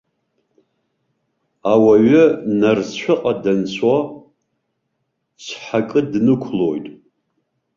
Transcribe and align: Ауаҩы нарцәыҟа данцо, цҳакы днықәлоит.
Ауаҩы 1.71 2.23
нарцәыҟа 2.59 3.33
данцо, 3.41 3.93
цҳакы 5.43 5.99
днықәлоит. 6.11 6.85